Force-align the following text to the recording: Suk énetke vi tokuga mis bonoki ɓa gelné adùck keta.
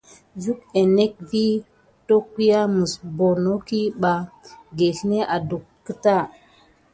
Suk 0.41 0.59
énetke 0.81 1.23
vi 1.29 1.45
tokuga 2.07 2.59
mis 2.75 2.93
bonoki 3.17 3.81
ɓa 4.01 4.13
gelné 4.77 5.17
adùck 5.35 5.65
keta. 5.85 6.15